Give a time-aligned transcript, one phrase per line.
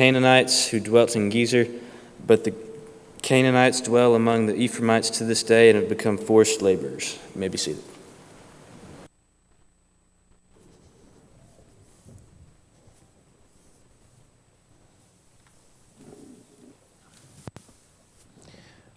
[0.00, 1.70] Canaanites who dwelt in Gezer,
[2.26, 2.54] but the
[3.20, 7.18] Canaanites dwell among the Ephraimites to this day and have become forced laborers.
[7.34, 7.58] You may be.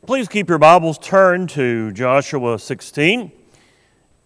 [0.08, 3.30] Please keep your Bibles turned to Joshua 16.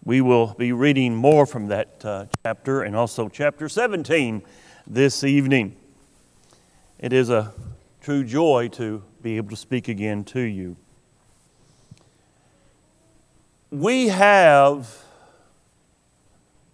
[0.04, 4.42] We will be reading more from that uh, chapter and also chapter 17
[4.86, 5.77] this evening.
[6.98, 7.52] It is a
[8.00, 10.76] true joy to be able to speak again to you.
[13.70, 15.04] We have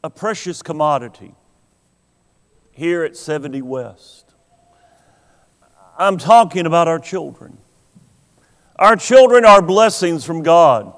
[0.02, 1.34] a precious commodity
[2.72, 4.32] here at 70 West.
[5.98, 7.58] I'm talking about our children.
[8.76, 10.94] Our children are blessings from God.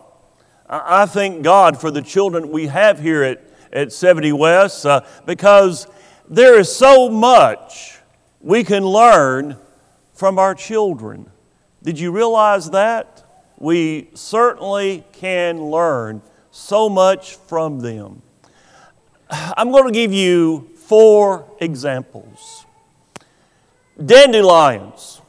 [0.68, 5.88] I thank God for the children we have here at, at 70 West uh, because
[6.28, 7.95] there is so much
[8.46, 9.56] we can learn
[10.14, 11.28] from our children.
[11.82, 13.24] Did you realize that?
[13.58, 18.22] We certainly can learn so much from them.
[19.28, 22.64] I'm going to give you four examples.
[24.02, 25.20] Dandelions.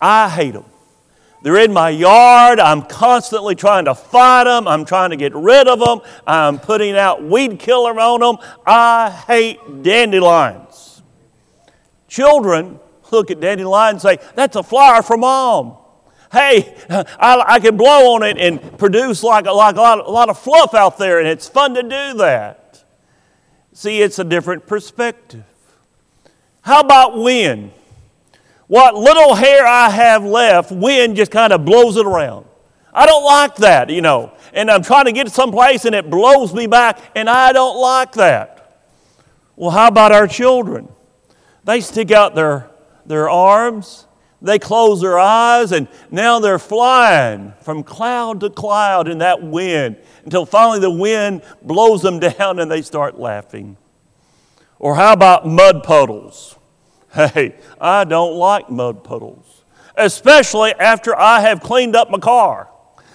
[0.00, 0.64] I hate them.
[1.42, 2.58] They're in my yard.
[2.58, 4.66] I'm constantly trying to fight them.
[4.66, 6.00] I'm trying to get rid of them.
[6.26, 8.38] I'm putting out weed killer on them.
[8.66, 10.73] I hate dandelions.
[12.14, 12.78] Children
[13.10, 15.76] look at dandelion and say, That's a flower for mom.
[16.30, 20.28] Hey, I, I can blow on it and produce like, like a, lot, a lot
[20.28, 22.84] of fluff out there, and it's fun to do that.
[23.72, 25.42] See, it's a different perspective.
[26.60, 27.72] How about wind?
[28.68, 32.46] What little hair I have left, wind just kind of blows it around.
[32.92, 34.34] I don't like that, you know.
[34.52, 38.12] And I'm trying to get someplace and it blows me back, and I don't like
[38.12, 38.84] that.
[39.56, 40.93] Well, how about our children?
[41.64, 42.70] They stick out their,
[43.06, 44.06] their arms,
[44.42, 49.96] they close their eyes, and now they're flying from cloud to cloud in that wind
[50.24, 53.78] until finally the wind blows them down and they start laughing.
[54.78, 56.58] Or how about mud puddles?
[57.14, 59.62] Hey, I don't like mud puddles,
[59.96, 62.68] especially after I have cleaned up my car.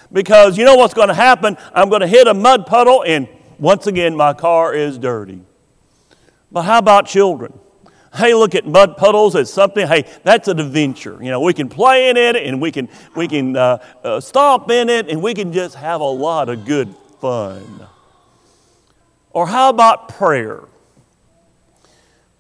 [0.10, 1.58] Because you know what's going to happen?
[1.74, 3.28] I'm going to hit a mud puddle, and
[3.58, 5.42] once again, my car is dirty.
[6.50, 7.60] But how about children?
[8.14, 9.88] Hey, look at mud puddles as something.
[9.88, 11.18] Hey, that's an adventure.
[11.22, 14.72] You know, we can play in it, and we can we can uh, uh, stomp
[14.72, 17.88] in it, and we can just have a lot of good fun.
[19.32, 20.64] Or how about prayer?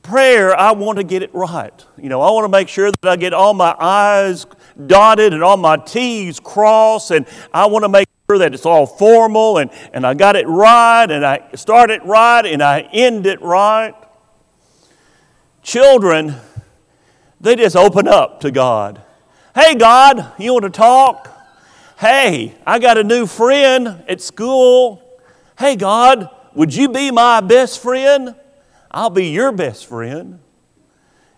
[0.09, 1.85] prayer, I want to get it right.
[1.97, 4.47] You know, I want to make sure that I get all my I's
[4.87, 8.87] dotted and all my T's crossed, and I want to make sure that it's all
[8.87, 13.27] formal and, and I got it right, and I start it right, and I end
[13.27, 13.93] it right.
[15.61, 16.35] Children,
[17.41, 19.01] they just open up to God.
[19.55, 21.35] Hey, God, you want to talk?
[21.97, 25.03] Hey, I got a new friend at school.
[25.57, 28.35] Hey, God, would you be my best friend?
[28.89, 30.39] I'll be your best friend.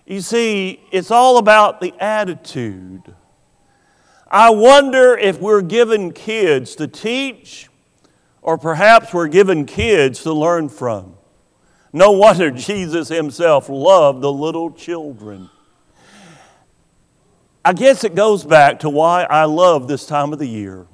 [0.05, 3.15] You see, it's all about the attitude.
[4.29, 7.69] I wonder if we're given kids to teach,
[8.41, 11.15] or perhaps we're given kids to learn from.
[11.93, 15.49] No wonder Jesus himself loved the little children.
[17.63, 20.87] I guess it goes back to why I love this time of the year.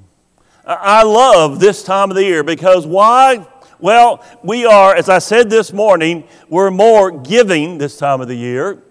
[0.65, 3.47] I love this time of the year because why?
[3.79, 8.35] Well, we are, as I said this morning, we're more giving this time of the
[8.35, 8.83] year.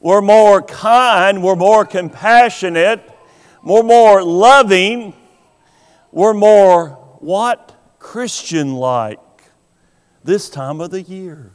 [0.00, 1.42] We're more kind.
[1.42, 3.02] We're more compassionate.
[3.64, 5.14] We're more loving.
[6.12, 6.90] We're more
[7.20, 7.72] what?
[7.98, 9.18] Christian like
[10.26, 11.52] this time of the year.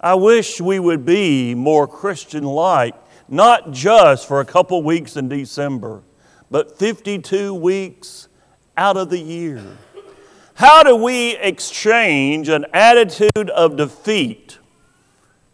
[0.00, 2.94] I wish we would be more Christian like,
[3.28, 6.02] not just for a couple weeks in December,
[6.50, 8.28] but 52 weeks
[8.76, 9.64] out of the year.
[10.54, 14.58] How do we exchange an attitude of defeat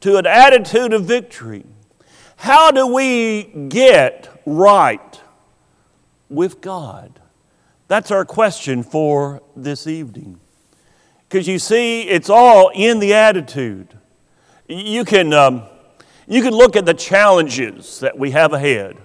[0.00, 1.64] to an attitude of victory?
[2.36, 5.20] How do we get right
[6.28, 7.20] with God?
[7.88, 10.41] That's our question for this evening.
[11.32, 13.88] Because you see, it's all in the attitude.
[14.68, 15.62] You can, um,
[16.28, 18.98] you can look at the challenges that we have ahead.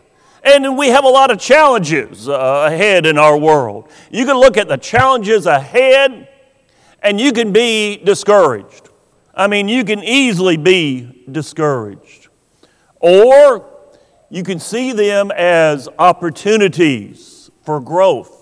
[0.44, 3.90] And we have a lot of challenges uh, ahead in our world.
[4.12, 6.28] You can look at the challenges ahead
[7.02, 8.90] and you can be discouraged.
[9.34, 12.28] I mean, you can easily be discouraged.
[13.00, 13.74] Or
[14.30, 18.37] you can see them as opportunities for growth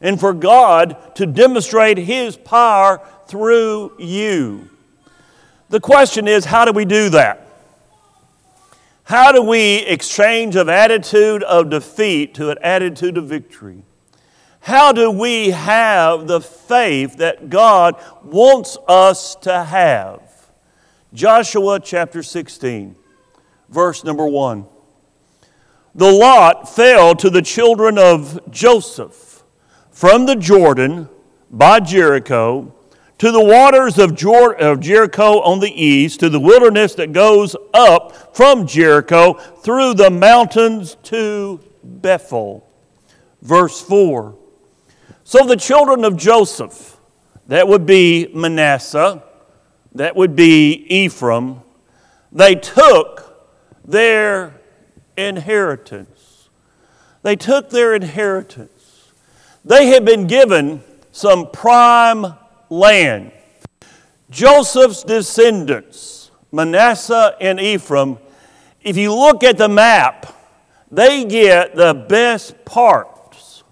[0.00, 4.70] and for God to demonstrate His power through you.
[5.68, 7.46] The question is how do we do that?
[9.04, 13.82] How do we exchange an attitude of defeat to an attitude of victory?
[14.60, 20.20] How do we have the faith that God wants us to have?
[21.14, 22.94] Joshua chapter 16,
[23.70, 24.66] verse number 1.
[25.94, 29.14] The lot fell to the children of Joseph
[29.98, 31.08] from the Jordan
[31.50, 32.72] by Jericho
[33.18, 38.64] to the waters of, Jericho on the east, to the wilderness that goes up from
[38.64, 42.64] Jericho through the mountains to Bethel.
[43.42, 44.38] Verse 4.
[45.24, 46.96] So the children of Joseph,
[47.48, 49.24] that would be Manasseh,
[49.96, 51.62] that would be Ephraim,
[52.30, 53.50] they took
[53.84, 54.60] their
[55.16, 56.50] inheritance.
[57.22, 58.70] They took their inheritance.
[59.64, 60.82] They had been given
[61.12, 62.26] some prime
[62.70, 63.32] land.
[64.30, 68.18] Joseph's descendants, Manasseh and Ephraim,
[68.82, 70.34] if you look at the map,
[70.90, 73.64] they get the best parts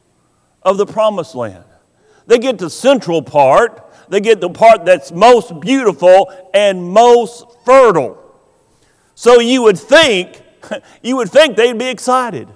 [0.62, 1.64] of the promised land.
[2.26, 8.22] They get the central part, they get the part that's most beautiful and most fertile.
[9.14, 10.42] So you would think,
[11.02, 12.48] you would think they'd be excited.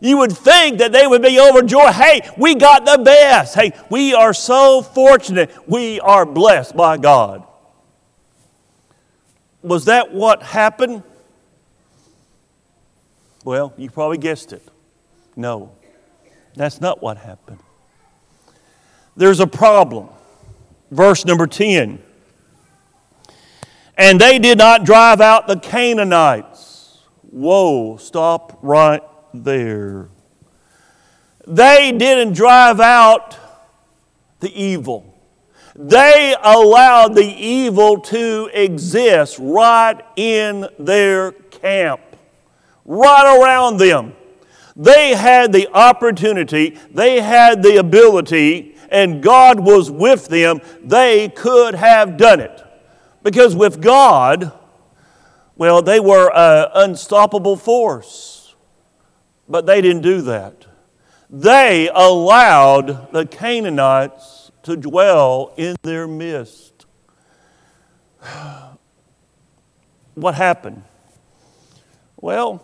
[0.00, 1.94] You would think that they would be overjoyed.
[1.94, 3.54] Hey, we got the best.
[3.54, 5.50] Hey, we are so fortunate.
[5.68, 7.46] We are blessed by God.
[9.62, 11.02] Was that what happened?
[13.44, 14.66] Well, you probably guessed it.
[15.36, 15.72] No,
[16.54, 17.58] that's not what happened.
[19.16, 20.08] There's a problem.
[20.90, 22.02] Verse number 10.
[23.96, 26.98] And they did not drive out the Canaanites.
[27.30, 29.02] Whoa, stop right
[29.34, 30.08] there.
[31.46, 33.36] They didn't drive out
[34.40, 35.14] the evil.
[35.76, 42.00] They allowed the evil to exist right in their camp,
[42.84, 44.14] right around them.
[44.76, 50.60] They had the opportunity, they had the ability, and God was with them.
[50.82, 52.60] They could have done it.
[53.22, 54.52] Because with God,
[55.56, 58.33] well, they were an unstoppable force.
[59.48, 60.66] But they didn't do that.
[61.28, 66.86] They allowed the Canaanites to dwell in their midst.
[70.14, 70.84] What happened?
[72.20, 72.62] Well,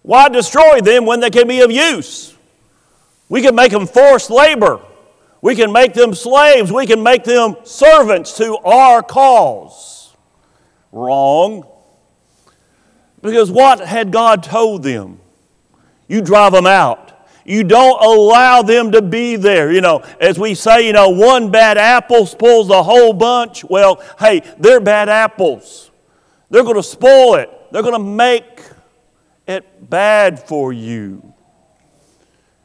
[0.00, 2.34] why destroy them when they can be of use?
[3.28, 4.80] We can make them forced labor.
[5.42, 6.72] We can make them slaves.
[6.72, 10.16] We can make them servants to our cause.
[10.90, 11.66] Wrong.
[13.22, 15.19] Because what had God told them?
[16.10, 17.12] You drive them out.
[17.44, 19.70] You don't allow them to be there.
[19.70, 23.64] You know, as we say, you know, one bad apple spoils the whole bunch.
[23.64, 25.92] Well, hey, they're bad apples.
[26.50, 28.60] They're going to spoil it, they're going to make
[29.46, 31.32] it bad for you.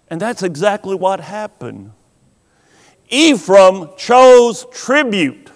[0.09, 1.91] And that's exactly what happened.
[3.09, 5.51] Ephraim chose tribute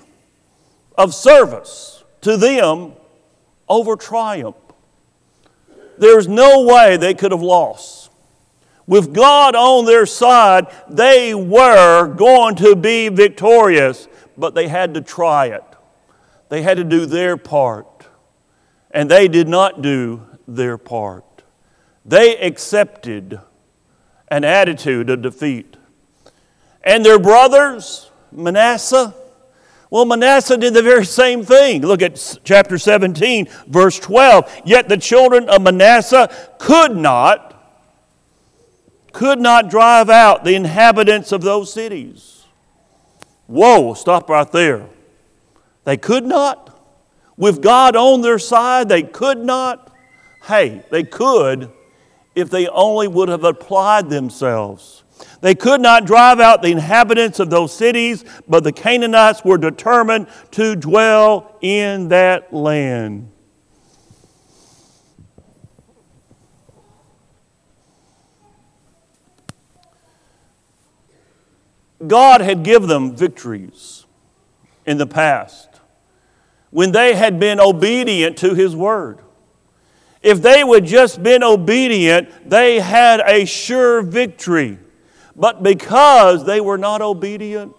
[0.95, 2.93] of service to them
[3.67, 4.57] over triumph.
[5.99, 8.09] There's no way they could have lost.
[8.87, 14.07] With God on their side, they were going to be victorious,
[14.37, 15.63] but they had to try it.
[16.49, 18.07] They had to do their part,
[18.89, 21.43] and they did not do their part.
[22.03, 23.39] They accepted
[24.29, 25.75] an attitude of defeat.
[26.83, 29.13] And their brothers, Manasseh,
[29.89, 31.81] well, Manasseh did the very same thing.
[31.81, 34.61] Look at chapter 17, verse 12.
[34.65, 36.29] Yet the children of Manasseh
[36.59, 37.55] could not,
[39.11, 42.45] could not drive out the inhabitants of those cities.
[43.47, 44.87] Whoa, stop right there.
[45.85, 46.67] They could not.
[47.35, 49.91] With God on their side, they could not.
[50.43, 51.71] Hey, they could
[52.35, 55.03] if they only would have applied themselves.
[55.41, 60.27] They could not drive out the inhabitants of those cities, but the Canaanites were determined
[60.51, 63.31] to dwell in that land.
[72.05, 74.05] God had given them victories
[74.85, 75.69] in the past
[76.69, 79.19] when they had been obedient to His word.
[80.21, 84.79] If they would just been obedient, they had a sure victory.
[85.39, 87.73] But because they were not obedient,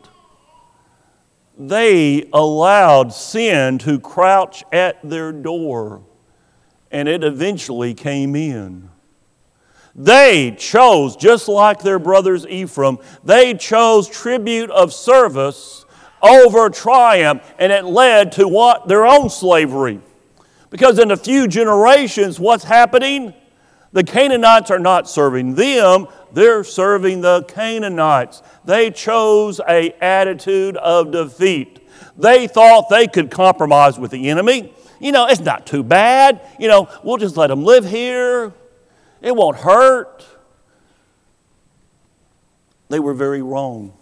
[1.59, 6.03] they allowed sin to crouch at their door,
[6.91, 8.89] and it eventually came in.
[9.95, 15.85] They chose, just like their brothers Ephraim, they chose tribute of service
[16.23, 18.89] over triumph, and it led to what?
[18.89, 20.01] Their own slavery.
[20.71, 23.35] Because in a few generations, what's happening?
[23.93, 28.43] The Canaanites are not serving them, they're serving the Canaanites.
[28.65, 31.87] They chose a attitude of defeat.
[32.17, 34.75] They thought they could compromise with the enemy.
[35.01, 36.41] You know, it's not too bad.
[36.59, 38.53] You know, we'll just let them live here.
[39.23, 40.27] It won't hurt.
[42.89, 43.93] They were very wrong.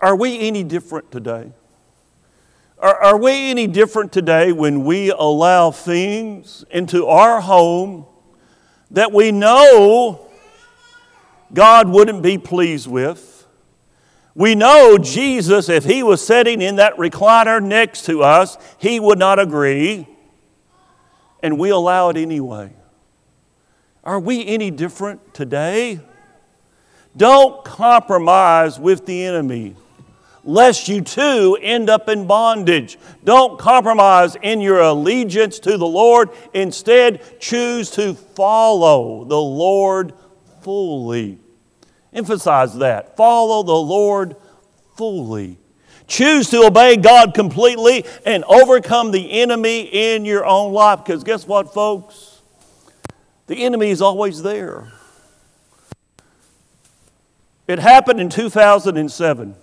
[0.00, 1.52] Are we any different today?
[2.78, 8.06] Are, are we any different today when we allow things into our home
[8.90, 10.28] that we know
[11.52, 13.46] God wouldn't be pleased with?
[14.34, 19.18] We know Jesus, if he was sitting in that recliner next to us, he would
[19.18, 20.06] not agree,
[21.42, 22.72] and we allow it anyway.
[24.04, 26.00] Are we any different today?
[27.16, 29.74] Don't compromise with the enemy
[30.44, 32.98] lest you too end up in bondage.
[33.24, 36.30] Don't compromise in your allegiance to the Lord.
[36.54, 40.14] Instead, choose to follow the Lord
[40.62, 41.38] fully.
[42.12, 43.16] Emphasize that.
[43.16, 44.36] Follow the Lord
[44.96, 45.58] fully.
[46.06, 51.04] Choose to obey God completely and overcome the enemy in your own life.
[51.04, 52.40] Because guess what, folks?
[53.46, 54.90] The enemy is always there.
[57.66, 59.54] It happened in 2007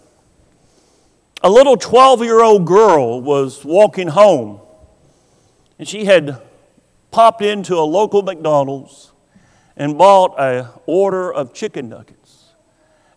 [1.45, 4.59] a little 12 year old girl was walking home,
[5.77, 6.41] and she had
[7.11, 9.11] popped into a local McDonald's
[9.77, 12.55] and bought an order of chicken nuggets.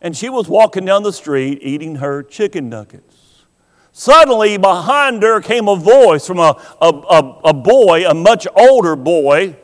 [0.02, 3.46] And she was walking down the street eating her chicken nuggets.
[3.92, 8.94] Suddenly, behind her came a voice from a, a, a, a boy, a much older
[8.94, 9.56] boy.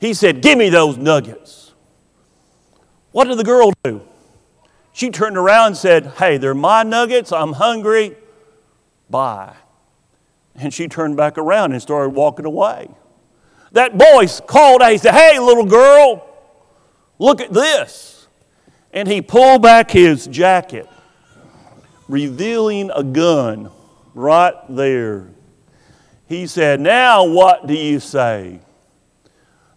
[0.00, 1.72] He said, Give me those nuggets.
[3.12, 4.02] What did the girl do?
[4.92, 7.32] She turned around and said, Hey, they're my nuggets.
[7.32, 8.16] I'm hungry.
[9.08, 9.54] Bye.
[10.54, 12.88] And she turned back around and started walking away.
[13.72, 16.26] That boy called out, he said, Hey, little girl,
[17.18, 18.28] look at this.
[18.92, 20.88] And he pulled back his jacket,
[22.08, 23.70] revealing a gun
[24.14, 25.28] right there.
[26.26, 28.60] He said, Now what do you say?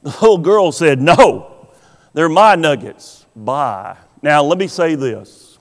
[0.01, 1.69] The little girl said, No,
[2.13, 3.25] they're my nuggets.
[3.35, 3.97] Bye.
[4.23, 5.59] Now, let me say this.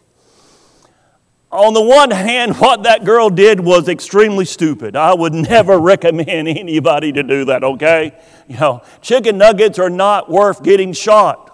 [1.51, 4.97] On the one hand, what that girl did was extremely stupid.
[4.97, 8.19] I would never recommend anybody to do that, okay?
[8.49, 11.51] You know, chicken nuggets are not worth getting shot.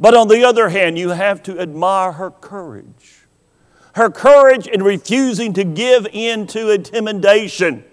[0.00, 3.26] But on the other hand, you have to admire her courage.
[3.94, 7.84] Her courage in refusing to give in to intimidation.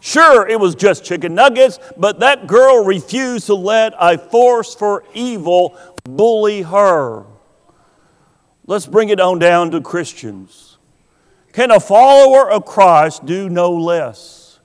[0.00, 5.04] Sure, it was just chicken nuggets, but that girl refused to let a force for
[5.12, 7.26] evil bully her.
[8.66, 10.78] Let's bring it on down to Christians.
[11.52, 14.58] Can a follower of Christ do no less?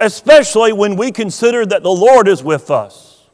[0.00, 3.28] Especially when we consider that the Lord is with us.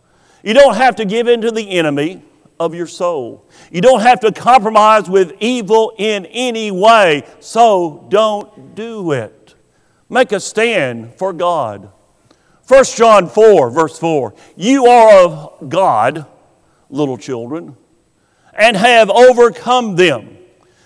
[0.44, 2.22] You don't have to give in to the enemy
[2.60, 3.48] of your soul.
[3.70, 9.54] You don't have to compromise with evil in any way, so don't do it.
[10.10, 11.90] Make a stand for God.
[12.68, 16.26] 1 John 4, verse 4 You are of God,
[16.90, 17.76] little children
[18.52, 20.38] and have overcome them.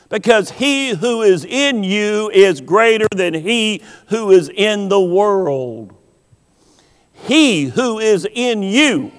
[0.08, 5.96] Because he who is in you is greater than he who is in the world.
[7.12, 9.10] He who is in you,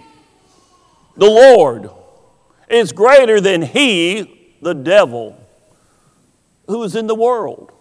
[1.17, 1.89] the Lord,
[2.69, 5.37] is greater than he, the devil,
[6.67, 7.71] who is in the world.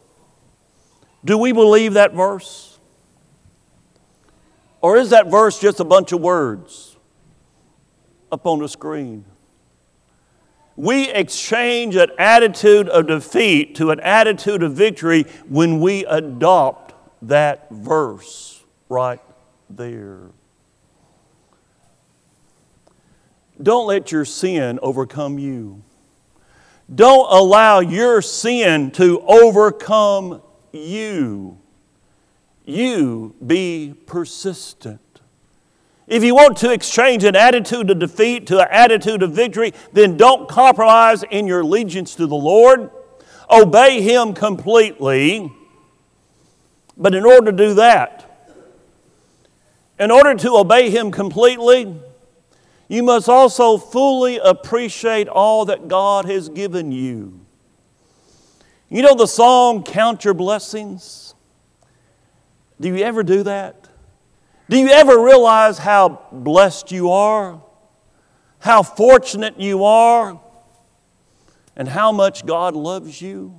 [1.25, 2.78] Do we believe that verse?
[4.80, 6.96] Or is that verse just a bunch of words
[8.30, 9.25] up on the screen?
[10.76, 17.71] We exchange an attitude of defeat to an attitude of victory when we adopt that
[17.71, 19.21] verse right
[19.71, 20.30] there.
[23.62, 25.83] Don't let your sin overcome you.
[26.95, 30.42] Don't allow your sin to overcome
[30.73, 31.59] you.
[32.66, 35.00] You be persistent.
[36.06, 40.16] If you want to exchange an attitude of defeat to an attitude of victory, then
[40.16, 42.90] don't compromise in your allegiance to the Lord.
[43.50, 45.52] Obey Him completely.
[46.96, 48.22] But in order to do that,
[49.98, 51.94] in order to obey Him completely,
[52.88, 57.40] you must also fully appreciate all that God has given you.
[58.88, 61.34] You know the song, Count Your Blessings?
[62.80, 63.86] Do you ever do that?
[64.68, 67.62] Do you ever realize how blessed you are?
[68.58, 70.40] How fortunate you are?
[71.76, 73.56] And how much God loves you?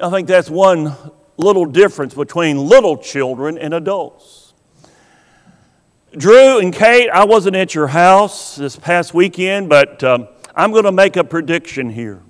[0.00, 0.96] I think that's one
[1.36, 4.54] little difference between little children and adults.
[6.16, 10.84] Drew and Kate, I wasn't at your house this past weekend, but um, I'm going
[10.84, 12.22] to make a prediction here.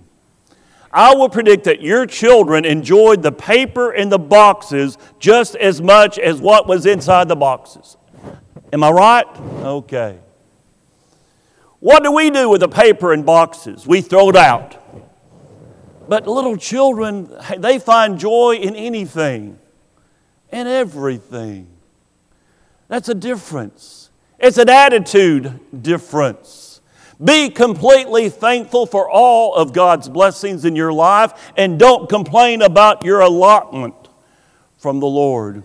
[0.93, 6.19] I will predict that your children enjoyed the paper in the boxes just as much
[6.19, 7.97] as what was inside the boxes.
[8.73, 9.27] Am I right?
[9.63, 10.19] Okay.
[11.79, 13.87] What do we do with the paper in boxes?
[13.87, 14.77] We throw it out.
[16.09, 19.59] But little children, they find joy in anything
[20.51, 21.69] and everything.
[22.89, 24.11] That's a difference.
[24.39, 26.60] It's an attitude difference.
[27.23, 33.05] Be completely thankful for all of God's blessings in your life and don't complain about
[33.05, 33.95] your allotment
[34.79, 35.63] from the Lord.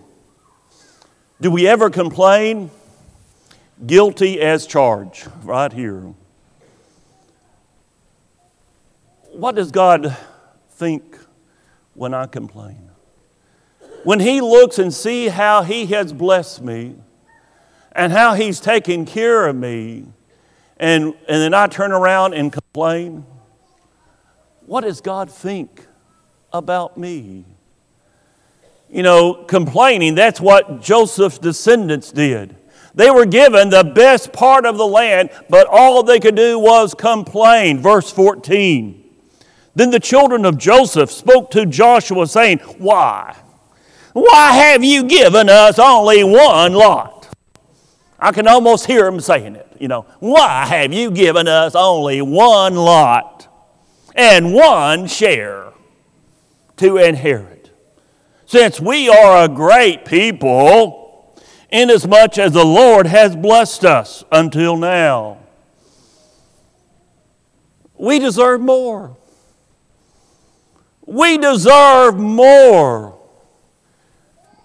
[1.40, 2.70] Do we ever complain?
[3.86, 6.14] Guilty as charged, right here.
[9.32, 10.16] What does God
[10.70, 11.18] think
[11.94, 12.90] when I complain?
[14.04, 16.96] When He looks and see how He has blessed me
[17.92, 20.06] and how He's taken care of me,
[20.78, 23.24] and, and then I turn around and complain,
[24.66, 25.86] what does God think
[26.52, 27.44] about me?
[28.90, 32.56] You know, complaining, that's what Joseph's descendants did.
[32.94, 36.94] They were given the best part of the land, but all they could do was
[36.94, 37.78] complain.
[37.80, 39.04] Verse 14.
[39.74, 43.36] Then the children of Joseph spoke to Joshua, saying, Why?
[44.14, 47.28] Why have you given us only one lot?
[48.18, 49.65] I can almost hear them saying it.
[49.80, 53.48] You know, why have you given us only one lot
[54.14, 55.72] and one share
[56.76, 57.70] to inherit?
[58.46, 61.36] Since we are a great people,
[61.70, 65.38] inasmuch as the Lord has blessed us until now,
[67.98, 69.16] we deserve more.
[71.04, 73.18] We deserve more.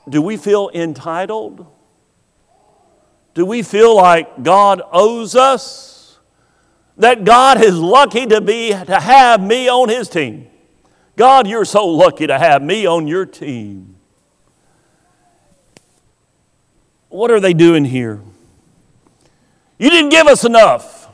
[0.09, 1.65] Do we feel entitled?
[3.33, 6.19] Do we feel like God owes us?
[6.97, 10.47] That God is lucky to be to have me on his team.
[11.15, 13.95] God, you're so lucky to have me on your team.
[17.09, 18.21] What are they doing here?
[19.77, 21.09] You didn't give us enough,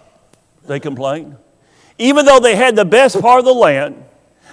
[0.65, 1.37] they complain.
[1.97, 4.03] Even though they had the best part of the land,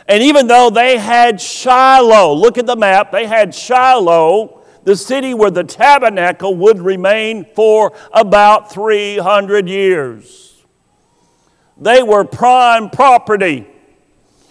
[0.09, 5.35] and even though they had Shiloh, look at the map, they had Shiloh, the city
[5.35, 10.65] where the tabernacle would remain for about 300 years.
[11.77, 13.67] They were prime property.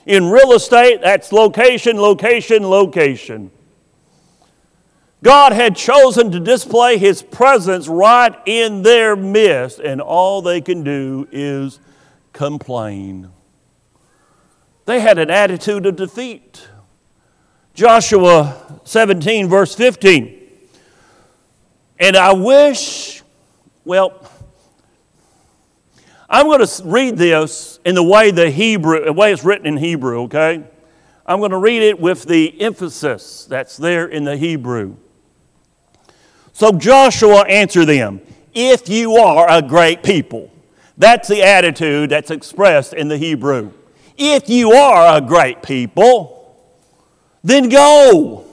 [0.05, 3.51] In real estate, that's location, location, location.
[5.21, 10.83] God had chosen to display His presence right in their midst, and all they can
[10.83, 11.79] do is
[12.33, 13.29] complain.
[14.85, 16.67] They had an attitude of defeat.
[17.73, 20.41] Joshua 17, verse 15.
[21.99, 23.23] And I wish,
[23.83, 24.29] well,
[26.29, 29.77] I'm going to read this in the way the Hebrew, the way it's written in
[29.77, 30.63] Hebrew, okay?
[31.25, 34.97] I'm going to read it with the emphasis that's there in the Hebrew.
[36.51, 38.21] So Joshua answered them,
[38.53, 40.51] If you are a great people,
[40.97, 43.71] that's the attitude that's expressed in the Hebrew.
[44.15, 46.42] If you are a great people,
[47.43, 48.45] then go.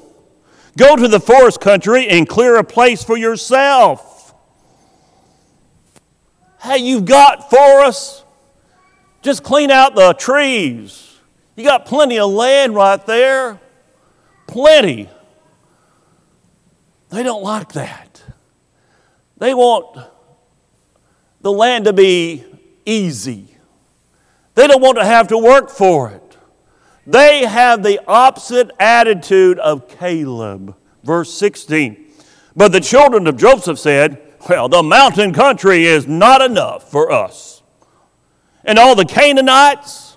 [0.77, 4.35] Go to the forest country and clear a place for yourself.
[6.63, 8.25] Hey, you've got forests.
[9.23, 11.19] Just clean out the trees.
[11.57, 13.61] You got plenty of land right there.
[14.47, 15.09] Plenty.
[17.11, 18.23] They don't like that.
[19.39, 19.99] They want
[21.41, 22.45] the land to be
[22.87, 23.57] easy.
[24.55, 26.30] They don't want to have to work for it.
[27.07, 30.77] They have the opposite attitude of Caleb.
[31.03, 32.07] Verse 16.
[32.55, 37.63] But the children of Joseph said, Well, the mountain country is not enough for us.
[38.65, 40.17] And all the Canaanites,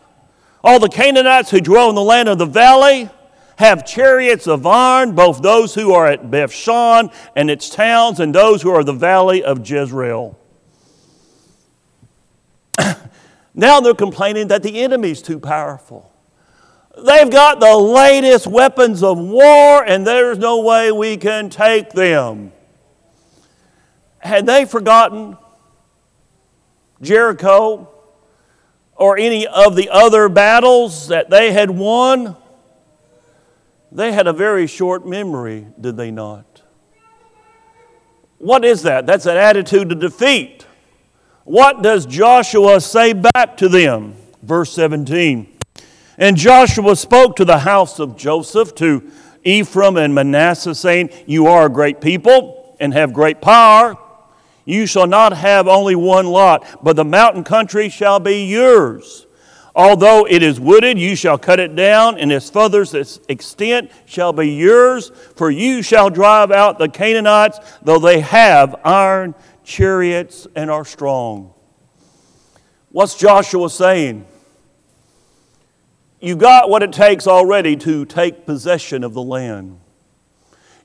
[0.63, 3.09] all the Canaanites who dwell in the land of the valley,
[3.57, 8.61] have chariots of iron, both those who are at Bethshan and its towns, and those
[8.61, 10.37] who are the valley of Jezreel.
[13.55, 16.12] Now they're complaining that the enemy's too powerful.
[16.95, 22.51] They've got the latest weapons of war, and there's no way we can take them.
[24.19, 25.37] Had they forgotten
[27.01, 27.89] Jericho
[28.95, 32.37] or any of the other battles that they had won?
[33.91, 36.61] They had a very short memory, did they not?
[38.37, 39.05] What is that?
[39.05, 40.67] That's an attitude of defeat.
[41.43, 44.15] What does Joshua say back to them?
[44.41, 45.52] Verse 17.
[46.17, 49.09] And Joshua spoke to the house of Joseph, to
[49.43, 53.97] Ephraim and Manasseh, saying, You are a great people and have great power.
[54.65, 59.25] You shall not have only one lot, but the mountain country shall be yours.
[59.75, 64.31] Although it is wooded, you shall cut it down, and its furthest its extent shall
[64.31, 65.11] be yours.
[65.35, 71.53] For you shall drive out the Canaanites, though they have iron chariots and are strong.
[72.91, 74.27] What's Joshua saying?
[76.23, 79.81] You got what it takes already to take possession of the land.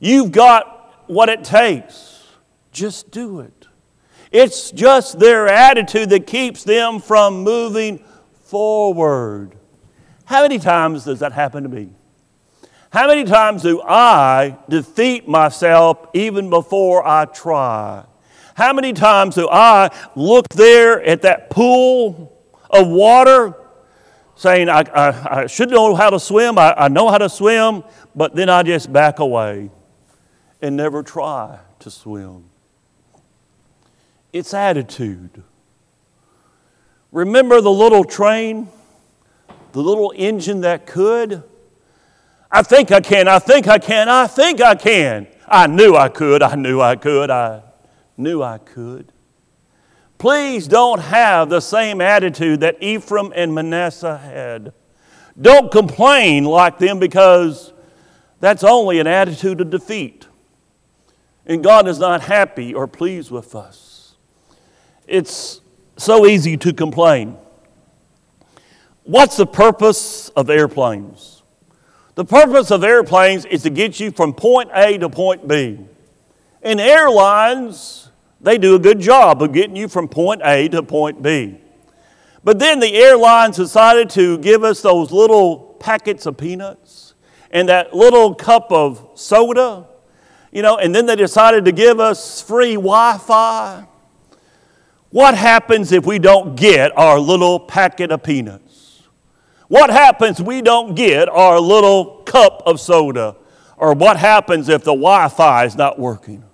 [0.00, 2.26] You've got what it takes.
[2.72, 3.68] Just do it.
[4.32, 8.02] It's just their attitude that keeps them from moving
[8.46, 9.52] forward.
[10.24, 11.90] How many times does that happen to me?
[12.90, 18.04] How many times do I defeat myself even before I try?
[18.56, 22.36] How many times do I look there at that pool
[22.70, 23.54] of water
[24.38, 27.82] saying, I, I, I should know how to swim, I, I know how to swim,
[28.14, 29.68] but then I just back away
[30.62, 32.44] and never try to swim?
[34.32, 35.42] It's attitude.
[37.10, 38.68] Remember the little train,
[39.72, 41.42] the little engine that could?
[42.48, 45.26] I think I can, I think I can, I think I can.
[45.48, 47.62] I knew I could, I knew I could, I
[48.16, 49.12] knew I could.
[50.18, 54.72] Please don't have the same attitude that Ephraim and Manasseh had.
[55.40, 57.72] Don't complain like them because
[58.40, 60.26] that's only an attitude of defeat.
[61.46, 64.16] And God is not happy or pleased with us.
[65.06, 65.60] It's
[65.96, 67.36] so easy to complain.
[69.04, 71.42] What's the purpose of airplanes?
[72.16, 75.78] The purpose of airplanes is to get you from point A to point B.
[76.62, 78.07] And airlines,
[78.40, 81.60] they do a good job of getting you from point A to point B.
[82.44, 87.14] But then the airlines decided to give us those little packets of peanuts
[87.50, 89.86] and that little cup of soda,
[90.52, 93.86] you know, and then they decided to give us free Wi Fi
[95.10, 99.02] what happens if we don't get our little packet of peanuts?
[99.68, 103.36] What happens if we don't get our little cup of soda?
[103.78, 106.44] Or what happens if the Wi Fi is not working?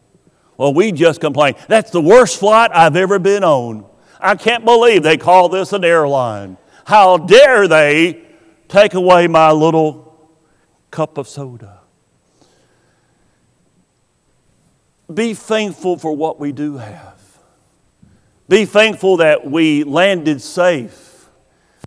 [0.57, 1.55] Well, we just complain.
[1.69, 3.87] That's the worst flight I've ever been on.
[4.21, 6.57] I can't believe they call this an airline.
[6.87, 8.25] How dare they
[8.69, 10.31] take away my little
[10.91, 11.81] cup of soda?
[15.13, 17.21] Be thankful for what we do have.
[18.49, 21.29] Be thankful that we landed safe.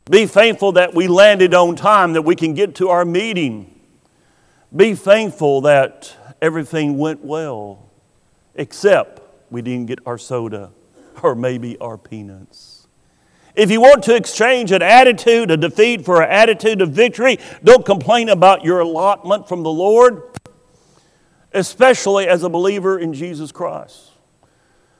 [0.09, 3.79] Be thankful that we landed on time, that we can get to our meeting.
[4.75, 7.86] Be thankful that everything went well,
[8.57, 10.71] except we didn't get our soda
[11.23, 12.87] or maybe our peanuts.
[13.55, 17.85] If you want to exchange an attitude of defeat for an attitude of victory, don't
[17.85, 20.21] complain about your allotment from the Lord,
[21.53, 24.11] especially as a believer in Jesus Christ.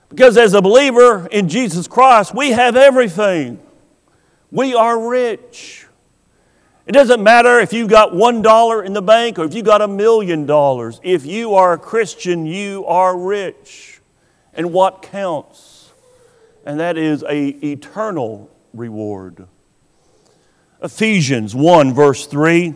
[0.08, 3.60] Because as a believer in Jesus Christ, we have everything.
[4.50, 5.86] We are rich.
[6.88, 9.82] It doesn't matter if you've got one dollar in the bank or if you've got
[9.82, 11.02] a million dollars.
[11.02, 14.00] If you are a Christian, you are rich.
[14.54, 15.92] And what counts?
[16.64, 19.48] And that is a eternal reward.
[20.82, 22.74] Ephesians 1, verse 3.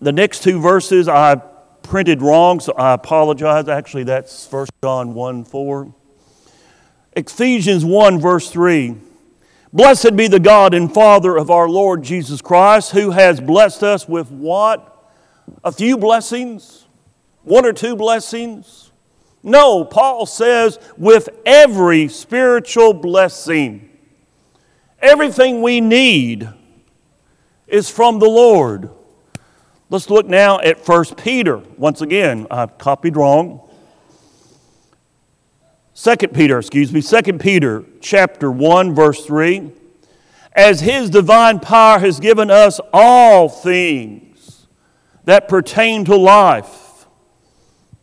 [0.00, 1.34] The next two verses I
[1.82, 3.68] printed wrong, so I apologize.
[3.68, 5.94] Actually, that's 1 John 1 4.
[7.14, 8.96] Ephesians 1, verse 3.
[9.74, 14.08] Blessed be the God and Father of our Lord Jesus Christ, who has blessed us
[14.08, 15.10] with what?
[15.64, 16.86] A few blessings?
[17.42, 18.92] One or two blessings?
[19.42, 23.90] No, Paul says with every spiritual blessing.
[25.00, 26.48] Everything we need
[27.66, 28.90] is from the Lord.
[29.90, 31.56] Let's look now at 1 Peter.
[31.76, 33.68] Once again, I copied wrong.
[35.96, 39.70] Second Peter, excuse me, Second Peter chapter 1 verse 3
[40.52, 44.66] as his divine power has given us all things
[45.24, 47.06] that pertain to life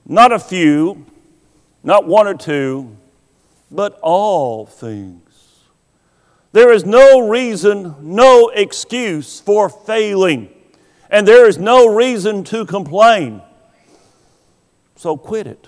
[0.05, 1.05] not a few
[1.83, 2.95] not one or two
[3.69, 5.59] but all things.
[6.53, 10.49] There is no reason no excuse for failing
[11.09, 13.41] and there is no reason to complain.
[14.95, 15.67] So quit it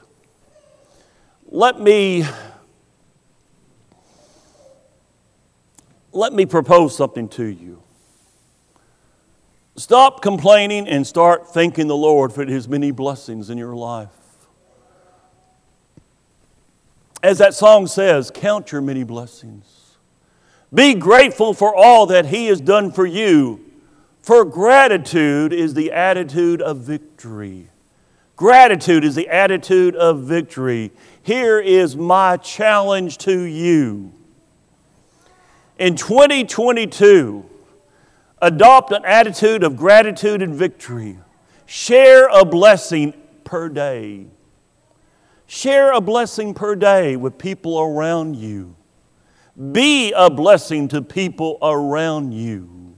[1.53, 2.25] let me
[6.11, 7.81] let me propose something to you.
[9.75, 14.09] Stop complaining and start thanking the Lord for his many blessings in your life.
[17.21, 19.95] As that song says, count your many blessings.
[20.73, 23.63] Be grateful for all that he has done for you,
[24.23, 27.69] for gratitude is the attitude of victory.
[28.36, 30.91] Gratitude is the attitude of victory.
[31.22, 34.12] Here is my challenge to you.
[35.78, 37.46] In 2022,
[38.41, 41.17] adopt an attitude of gratitude and victory.
[41.65, 44.28] Share a blessing per day.
[45.46, 48.76] Share a blessing per day with people around you.
[49.72, 52.98] Be a blessing to people around you.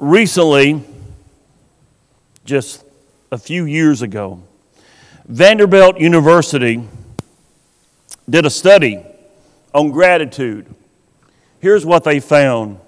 [0.00, 0.82] Recently,
[2.44, 2.84] just
[3.30, 4.42] a few years ago,
[5.26, 6.82] Vanderbilt University
[8.28, 9.04] did a study
[9.72, 10.74] on gratitude.
[11.60, 12.80] Here's what they found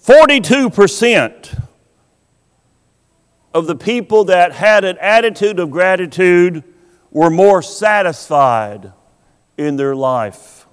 [0.00, 1.62] 42%
[3.54, 6.62] of the people that had an attitude of gratitude
[7.10, 8.92] were more satisfied
[9.56, 10.66] in their life.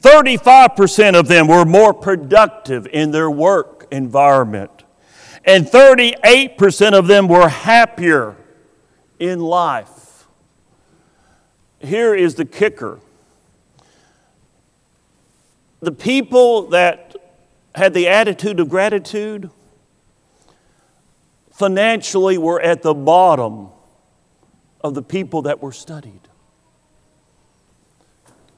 [0.00, 4.73] 35% of them were more productive in their work environment.
[5.46, 8.36] And 38% of them were happier
[9.18, 10.26] in life.
[11.80, 13.00] Here is the kicker
[15.84, 17.14] the people that
[17.74, 19.50] had the attitude of gratitude
[21.52, 23.68] financially were at the bottom
[24.80, 26.20] of the people that were studied.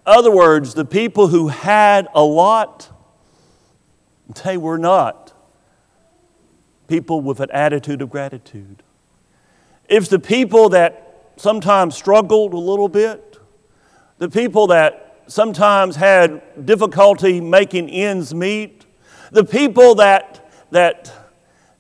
[0.07, 2.91] Other words, the people who had a lot,
[4.45, 5.26] they were not
[6.89, 8.83] people with an attitude of gratitude.
[9.89, 13.39] It's the people that sometimes struggled a little bit,
[14.19, 18.87] the people that sometimes had difficulty making ends meet,
[19.31, 21.13] the people that, that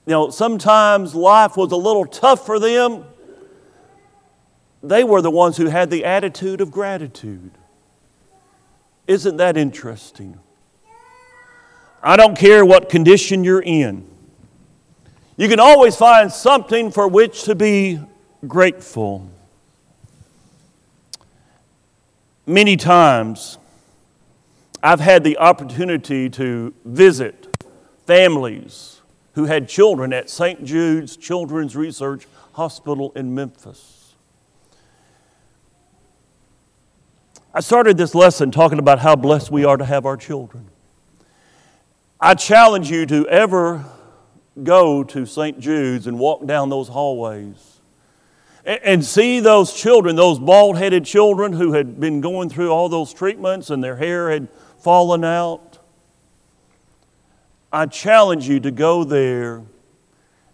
[0.04, 3.04] you know, sometimes life was a little tough for them,
[4.82, 7.50] they were the ones who had the attitude of gratitude.
[9.06, 10.38] Isn't that interesting?
[12.02, 14.06] I don't care what condition you're in.
[15.38, 18.00] You can always find something for which to be
[18.46, 19.30] grateful.
[22.46, 23.58] Many times,
[24.82, 27.54] I've had the opportunity to visit
[28.06, 29.02] families
[29.34, 30.64] who had children at St.
[30.64, 34.14] Jude's Children's Research Hospital in Memphis.
[37.52, 40.70] I started this lesson talking about how blessed we are to have our children.
[42.18, 43.84] I challenge you to ever
[44.62, 45.60] go to St.
[45.60, 47.80] Jude's and walk down those hallways
[48.64, 53.14] and see those children, those bald headed children who had been going through all those
[53.14, 55.78] treatments and their hair had fallen out.
[57.72, 59.62] I challenge you to go there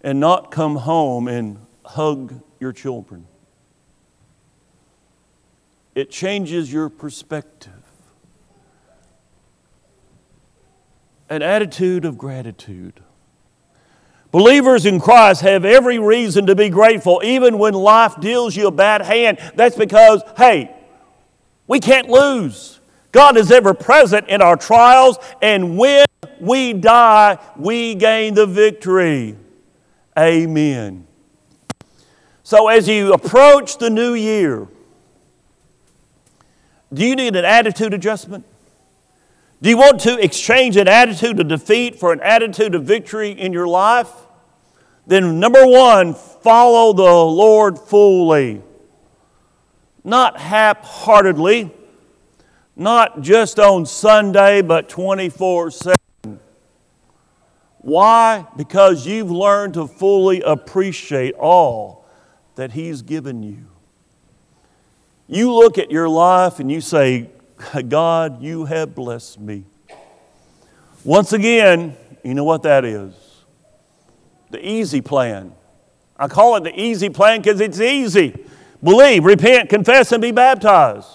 [0.02, 3.26] and not come home and hug your children
[5.94, 7.72] it changes your perspective.
[11.28, 13.00] An attitude of gratitude.
[14.32, 18.72] Believers in Christ have every reason to be grateful, even when life deals you a
[18.72, 19.38] bad hand.
[19.54, 20.74] That's because, hey,
[21.66, 22.80] we can't lose.
[23.12, 26.06] God is ever present in our trials, and when
[26.40, 29.36] we die, we gain the victory.
[30.18, 31.06] Amen.
[32.42, 34.66] So, as you approach the new year,
[36.92, 38.46] do you need an attitude adjustment?
[39.62, 43.52] Do you want to exchange an attitude of defeat for an attitude of victory in
[43.52, 44.10] your life?
[45.06, 48.60] Then, number one, follow the Lord fully.
[50.02, 51.70] Not half heartedly,
[52.74, 55.96] not just on Sunday, but 24 7.
[57.78, 58.46] Why?
[58.56, 62.04] Because you've learned to fully appreciate all
[62.56, 63.66] that He's given you.
[65.28, 67.30] You look at your life and you say,
[67.88, 69.64] God, you have blessed me.
[71.04, 73.14] Once again, you know what that is?
[74.50, 75.52] The easy plan.
[76.16, 78.44] I call it the easy plan because it's easy.
[78.82, 81.08] Believe, repent, confess, and be baptized.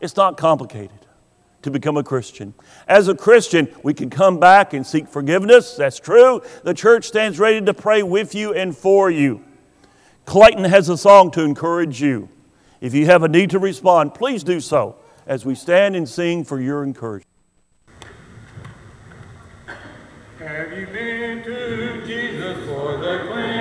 [0.00, 1.06] It's not complicated
[1.62, 2.54] to become a Christian.
[2.88, 5.76] As a Christian, we can come back and seek forgiveness.
[5.76, 6.42] That's true.
[6.64, 9.44] The church stands ready to pray with you and for you.
[10.24, 12.28] Clayton has a song to encourage you.
[12.80, 14.96] If you have a need to respond, please do so
[15.30, 17.24] as we stand and sing for your encouragement.
[20.40, 23.59] Have you been to Jesus for the cleansing?